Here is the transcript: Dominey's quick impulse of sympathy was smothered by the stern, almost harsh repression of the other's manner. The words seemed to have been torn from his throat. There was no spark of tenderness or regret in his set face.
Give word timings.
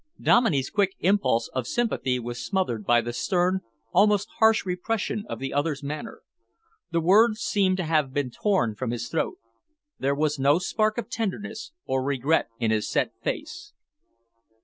Dominey's 0.19 0.71
quick 0.71 0.95
impulse 1.01 1.47
of 1.49 1.67
sympathy 1.67 2.17
was 2.17 2.43
smothered 2.43 2.85
by 2.87 3.01
the 3.01 3.13
stern, 3.13 3.59
almost 3.91 4.29
harsh 4.39 4.65
repression 4.65 5.25
of 5.29 5.37
the 5.37 5.53
other's 5.53 5.83
manner. 5.83 6.23
The 6.89 7.01
words 7.01 7.41
seemed 7.41 7.77
to 7.77 7.83
have 7.83 8.11
been 8.11 8.31
torn 8.31 8.73
from 8.73 8.89
his 8.89 9.09
throat. 9.09 9.37
There 9.99 10.15
was 10.15 10.39
no 10.39 10.57
spark 10.57 10.97
of 10.97 11.07
tenderness 11.11 11.71
or 11.85 12.03
regret 12.03 12.47
in 12.57 12.71
his 12.71 12.89
set 12.89 13.11
face. 13.21 13.73